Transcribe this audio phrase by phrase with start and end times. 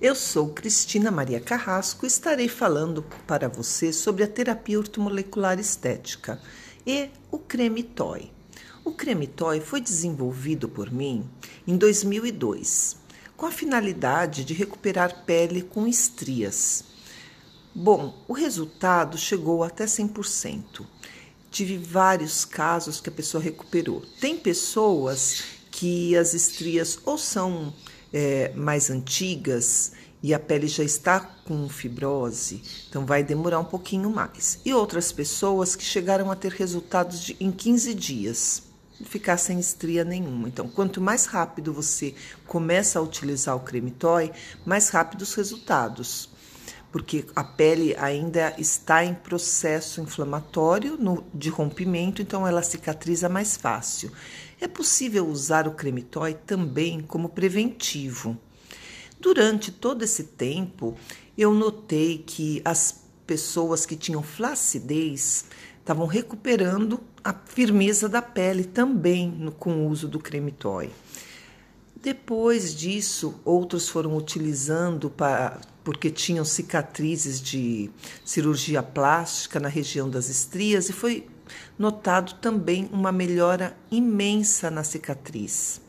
[0.00, 6.40] Eu sou Cristina Maria Carrasco e estarei falando para você sobre a terapia ortomolecular estética
[6.84, 8.30] e o creme Toy.
[8.84, 11.30] O creme Toy foi desenvolvido por mim
[11.64, 12.96] em 2002,
[13.36, 16.84] com a finalidade de recuperar pele com estrias.
[17.72, 20.84] Bom, o resultado chegou até 100%.
[21.52, 24.02] Tive vários casos que a pessoa recuperou.
[24.20, 27.72] Tem pessoas que as estrias ou são
[28.14, 29.92] é, mais antigas
[30.22, 34.58] e a pele já está com fibrose, então vai demorar um pouquinho mais.
[34.64, 38.62] E outras pessoas que chegaram a ter resultados de, em 15 dias,
[39.04, 40.48] ficar sem estria nenhuma.
[40.48, 42.14] Então, quanto mais rápido você
[42.46, 44.30] começa a utilizar o creme Toy,
[44.64, 46.30] mais rápido os resultados.
[46.90, 53.56] Porque a pele ainda está em processo inflamatório no, de rompimento, então ela cicatriza mais
[53.56, 54.12] fácil.
[54.60, 58.38] É possível usar o creme Toy também como preventivo.
[59.18, 60.96] Durante todo esse tempo,
[61.36, 65.46] eu notei que as pessoas que tinham flacidez
[65.80, 70.90] estavam recuperando a firmeza da pele também no, com o uso do creme Toy.
[71.96, 77.90] Depois disso, outros foram utilizando para, porque tinham cicatrizes de
[78.22, 81.26] cirurgia plástica na região das estrias e foi
[81.78, 85.80] notado também uma melhora imensa na cicatriz.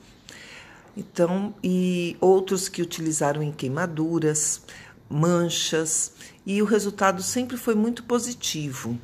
[0.95, 4.61] Então, e outros que utilizaram em queimaduras,
[5.09, 6.13] manchas,
[6.45, 8.97] e o resultado sempre foi muito positivo.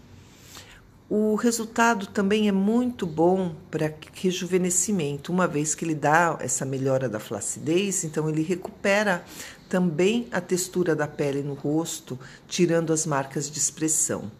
[1.09, 7.09] O resultado também é muito bom para rejuvenescimento, uma vez que ele dá essa melhora
[7.09, 9.21] da flacidez, então ele recupera
[9.67, 12.17] também a textura da pele no rosto,
[12.47, 14.31] tirando as marcas de expressão.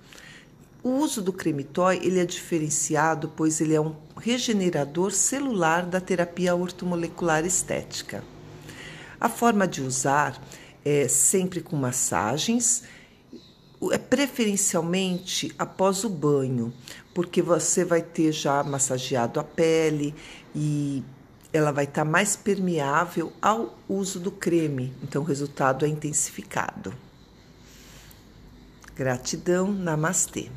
[0.84, 6.02] O uso do creme Toy ele é diferenciado, pois ele é um regenerador celular da
[6.02, 8.24] terapia ortomolecular estética.
[9.20, 10.42] A forma de usar
[10.84, 12.84] é sempre com massagens,
[13.92, 16.74] é preferencialmente após o banho,
[17.14, 20.16] porque você vai ter já massageado a pele
[20.56, 21.04] e
[21.54, 26.92] ela vai estar mais permeável ao uso do creme, então o resultado é intensificado.
[28.96, 30.50] Gratidão, namastê.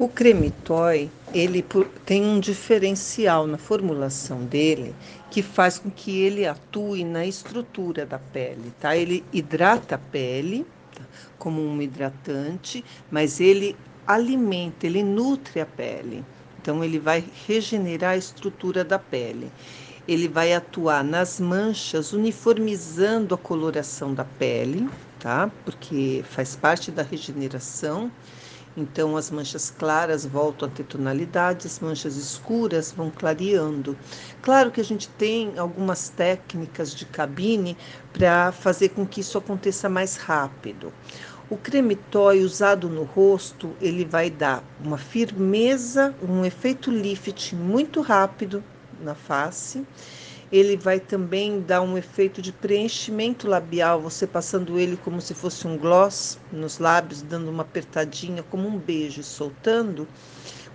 [0.00, 1.62] O creme Toy, ele
[2.06, 4.94] tem um diferencial na formulação dele
[5.30, 8.96] que faz com que ele atue na estrutura da pele, tá?
[8.96, 11.02] Ele hidrata a pele tá?
[11.38, 16.24] como um hidratante, mas ele alimenta, ele nutre a pele.
[16.58, 19.52] Então ele vai regenerar a estrutura da pele.
[20.08, 24.88] Ele vai atuar nas manchas, uniformizando a coloração da pele,
[25.18, 25.50] tá?
[25.62, 28.10] Porque faz parte da regeneração
[28.76, 33.96] então, as manchas claras voltam a ter tonalidade, as manchas escuras vão clareando.
[34.40, 37.76] Claro que a gente tem algumas técnicas de cabine
[38.12, 40.92] para fazer com que isso aconteça mais rápido.
[41.50, 48.00] O creme toy usado no rosto, ele vai dar uma firmeza, um efeito lift muito
[48.00, 48.62] rápido
[49.00, 49.84] na face
[50.52, 55.64] ele vai também dar um efeito de preenchimento labial, você passando ele como se fosse
[55.66, 60.08] um gloss nos lábios, dando uma apertadinha, como um beijo, soltando.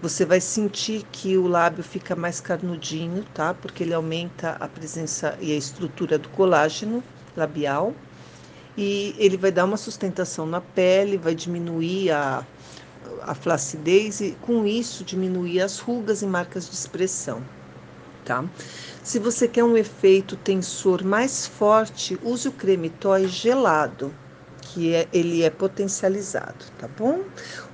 [0.02, 3.54] Você vai sentir que o lábio fica mais carnudinho, tá?
[3.54, 7.04] Porque ele aumenta a presença e a estrutura do colágeno
[7.36, 7.94] labial.
[8.78, 12.46] E ele vai dar uma sustentação na pele, vai diminuir a,
[13.24, 17.42] a flacidez e, com isso, diminuir as rugas e marcas de expressão
[18.26, 18.44] tá?
[19.04, 24.14] Se você quer um efeito tensor mais forte, use o creme Toy gelado,
[24.62, 27.22] que é, ele é potencializado, tá bom?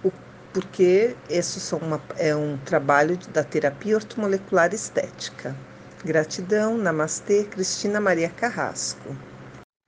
[0.03, 0.11] O,
[0.53, 1.79] porque isso
[2.17, 5.55] é um trabalho da terapia ortomolecular estética.
[6.03, 9.15] Gratidão, Namastê, Cristina Maria Carrasco.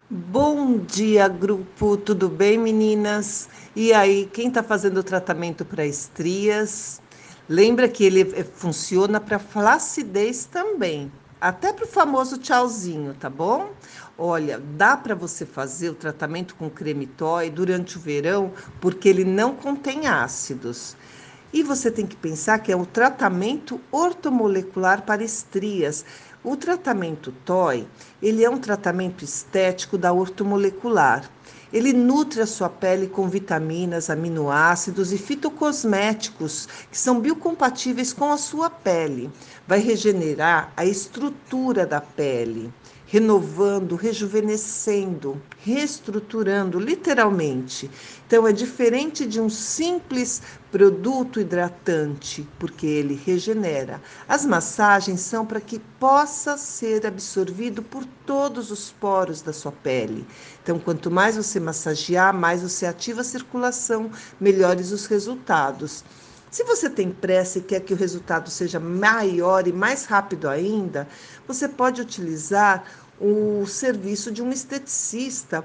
[0.10, 3.50] Bom dia, grupo, tudo bem, meninas?
[3.76, 7.02] E aí, quem está fazendo o tratamento para estrias?
[7.50, 11.12] Lembra que ele eh, funciona para flacidez também,
[11.42, 13.72] até para o famoso tchauzinho, tá bom?
[14.18, 19.26] Olha, dá para você fazer o tratamento com creme toy durante o verão, porque ele
[19.26, 20.96] não contém ácidos.
[21.52, 26.06] E você tem que pensar que é um tratamento ortomolecular para estrias.
[26.44, 27.86] O tratamento TOI,
[28.22, 31.30] ele é um tratamento estético da ortomolecular.
[31.74, 38.38] Ele nutre a sua pele com vitaminas, aminoácidos e fitocosméticos que são biocompatíveis com a
[38.38, 39.32] sua pele.
[39.68, 42.72] vai regenerar a estrutura da pele
[43.14, 47.88] renovando, rejuvenescendo, reestruturando, literalmente.
[48.26, 50.42] Então, é diferente de um simples
[50.74, 54.02] produto hidratante, porque ele regenera.
[54.28, 60.26] As massagens são para que possa ser absorvido por todos os poros da sua pele.
[60.64, 64.10] Então, quanto mais você massagear, mais você ativa a circulação,
[64.42, 66.04] melhores os resultados.
[66.50, 71.08] Se você tem pressa e quer que o resultado seja maior e mais rápido ainda,
[71.48, 72.84] você pode utilizar
[73.22, 75.64] o serviço de um esteticista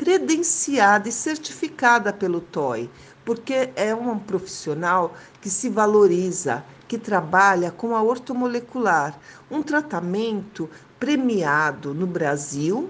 [0.00, 2.88] credenciada e certificada pelo TOI,
[3.22, 9.14] porque é um profissional que se valoriza, que trabalha com a ortomolecular,
[9.50, 12.88] um tratamento premiado no Brasil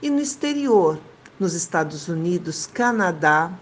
[0.00, 0.98] e no exterior,
[1.38, 3.52] nos Estados Unidos, Canadá,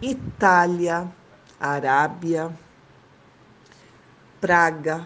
[0.00, 1.10] Itália,
[1.58, 2.56] Arábia,
[4.40, 5.04] Praga,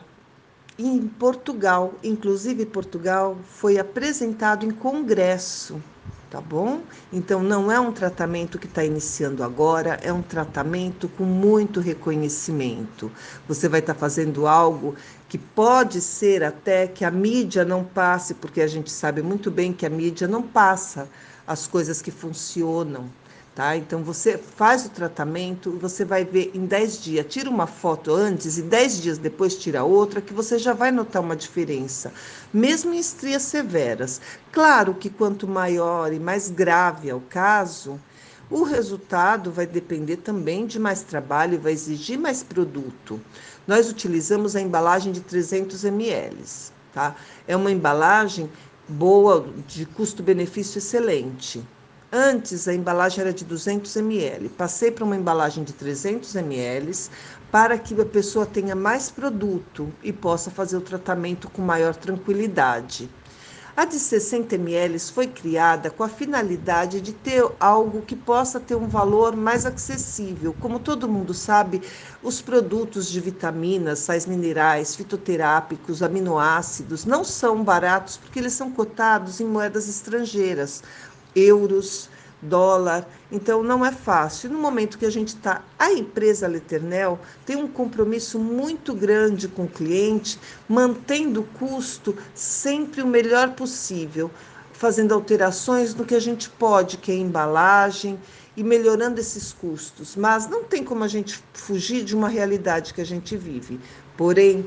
[0.79, 1.95] em Portugal.
[2.05, 5.83] Inclusive, Portugal foi apresentado em congresso,
[6.31, 6.83] tá bom?
[7.13, 13.11] Então, não é um tratamento que está iniciando agora, é um tratamento com muito reconhecimento.
[13.47, 14.95] Você vai estar tá fazendo algo
[15.29, 19.73] que pode ser até que a mídia não passe, porque a gente sabe muito bem
[19.73, 21.09] que a mídia não passa
[21.47, 23.09] as coisas que funcionam
[23.59, 23.77] Tá?
[23.77, 28.57] Então você faz o tratamento, você vai ver em 10 dias, tira uma foto antes
[28.57, 32.13] e 10 dias depois tira outra, que você já vai notar uma diferença,
[32.55, 34.21] mesmo em estrias severas.
[34.53, 37.99] Claro que quanto maior e mais grave é o caso,
[38.49, 43.21] o resultado vai depender também de mais trabalho e vai exigir mais produto.
[43.67, 46.45] Nós utilizamos a embalagem de 300 ml,
[46.95, 47.17] tá?
[47.45, 48.49] É uma embalagem
[48.89, 51.61] boa, de custo-benefício excelente.
[52.11, 54.49] Antes a embalagem era de 200 ml.
[54.49, 56.91] Passei para uma embalagem de 300 ml
[57.53, 63.11] para que a pessoa tenha mais produto e possa fazer o tratamento com maior tranquilidade.
[63.77, 68.75] A de 60 ml foi criada com a finalidade de ter algo que possa ter
[68.75, 70.53] um valor mais acessível.
[70.59, 71.81] Como todo mundo sabe,
[72.21, 79.41] os produtos de vitaminas, sais minerais, fitoterápicos, aminoácidos não são baratos porque eles são cotados
[79.41, 80.83] em moedas estrangeiras
[81.35, 82.09] euros,
[82.41, 83.07] dólar.
[83.31, 84.51] Então não é fácil.
[84.51, 89.65] No momento que a gente está, a empresa Leternel tem um compromisso muito grande com
[89.65, 90.39] o cliente,
[90.69, 94.31] mantendo o custo sempre o melhor possível,
[94.73, 98.19] fazendo alterações no que a gente pode, que é embalagem
[98.57, 100.17] e melhorando esses custos.
[100.17, 103.81] Mas não tem como a gente fugir de uma realidade que a gente vive.
[104.17, 104.67] Porém,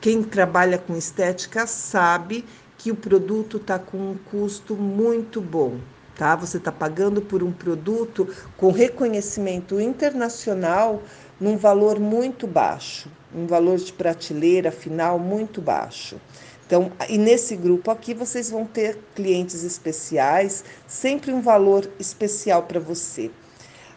[0.00, 2.44] quem trabalha com estética sabe
[2.76, 5.78] que o produto está com um custo muito bom
[6.16, 6.36] tá?
[6.36, 11.02] Você está pagando por um produto com reconhecimento internacional
[11.40, 16.20] num valor muito baixo, um valor de prateleira final muito baixo.
[16.66, 22.80] Então, e nesse grupo aqui vocês vão ter clientes especiais, sempre um valor especial para
[22.80, 23.30] você.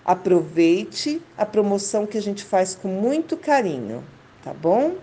[0.03, 4.03] Aproveite a promoção que a gente faz com muito carinho,
[4.44, 4.95] tá bom?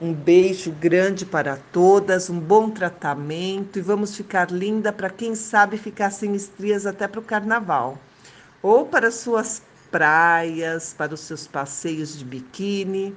[0.00, 5.76] Um beijo grande para todas, um bom tratamento e vamos ficar linda para quem sabe
[5.76, 7.98] ficar sem estrias até para o carnaval.
[8.62, 9.60] Ou para suas
[9.90, 13.12] praias, para os seus passeios de biquíni,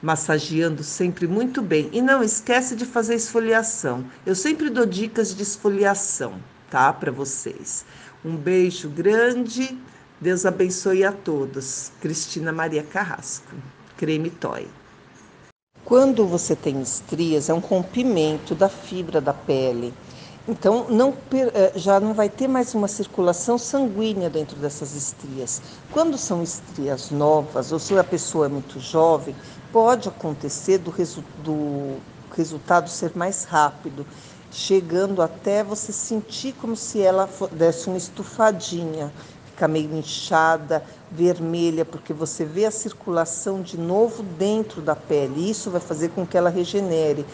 [0.00, 1.90] massageando sempre muito bem.
[1.92, 4.04] E não esquece de fazer esfoliação.
[4.24, 6.40] Eu sempre dou dicas de esfoliação,
[6.70, 6.92] tá?
[6.92, 7.84] Para vocês.
[8.24, 9.76] Um beijo grande.
[10.20, 11.90] Deus abençoe a todos.
[12.00, 13.56] Cristina Maria Carrasco.
[13.96, 14.68] Creme Toy.
[15.90, 19.92] Quando você tem estrias, é um rompimento da fibra da pele.
[20.46, 25.60] Então, não, eh, já não vai ter mais uma circulação sanguínea dentro dessas estrias.
[25.90, 29.34] Quando são estrias novas, ou se a pessoa é muito jovem,
[29.72, 31.96] pode acontecer do, resu do
[32.36, 34.06] resultado ser mais rápido,
[34.48, 39.12] chegando até você sentir como se ela desse uma estufadinha
[39.60, 45.50] fica meio inchada, vermelha, porque você vê a circulação de novo dentro da pele.
[45.50, 47.26] Isso vai fazer com que ela regenere.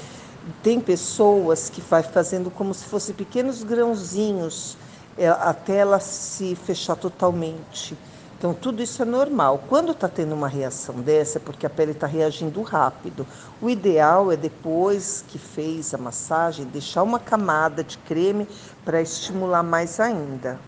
[0.60, 4.76] Tem pessoas que vai fazendo como se fossem pequenos grãozinhos
[5.16, 7.96] é, até ela se fechar totalmente.
[8.36, 9.62] Então, tudo isso é normal.
[9.68, 13.24] Quando está tendo uma reação dessa, é porque a pele está reagindo rápido.
[13.62, 18.48] O ideal é, depois que fez a massagem, deixar uma camada de creme
[18.84, 20.58] para estimular mais ainda,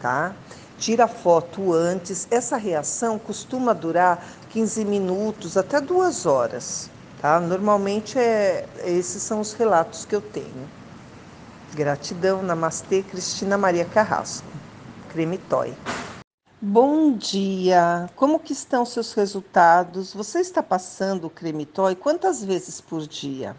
[0.00, 0.34] tá?
[0.78, 2.26] Tira foto antes.
[2.30, 6.90] Essa reação costuma durar 15 minutos até duas horas.
[7.20, 7.40] Tá?
[7.40, 10.68] Normalmente é, esses são os relatos que eu tenho.
[11.74, 14.46] Gratidão, Namastê, Cristina Maria Carrasco.
[15.10, 15.74] Creme Toy.
[16.60, 18.08] Bom dia!
[18.16, 20.14] Como que estão seus resultados?
[20.14, 23.54] Você está passando o creme Toy quantas vezes por dia?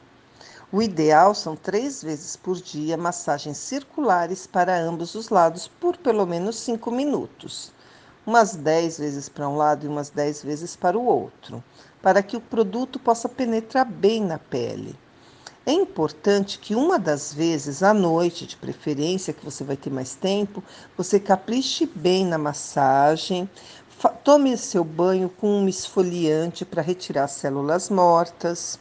[0.75, 6.25] O ideal são três vezes por dia massagens circulares para ambos os lados por pelo
[6.25, 7.71] menos cinco minutos.
[8.27, 11.63] Umas dez vezes para um lado e umas dez vezes para o outro,
[12.01, 14.99] para que o produto possa penetrar bem na pele.
[15.65, 20.13] É importante que uma das vezes à noite, de preferência, que você vai ter mais
[20.13, 20.61] tempo,
[20.97, 23.49] você capriche bem na massagem,
[24.25, 28.77] tome seu banho com um esfoliante para retirar células mortas.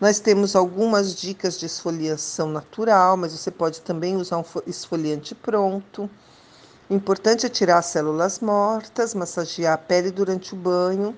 [0.00, 6.08] Nós temos algumas dicas de esfoliação natural, mas você pode também usar um esfoliante pronto.
[6.88, 11.16] O importante é tirar as células mortas, massagear a pele durante o banho.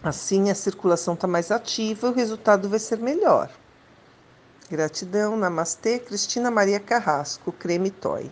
[0.00, 3.50] Assim a circulação está mais ativa e o resultado vai ser melhor.
[4.70, 8.30] Gratidão, Namastê, Cristina Maria Carrasco, Creme Toy.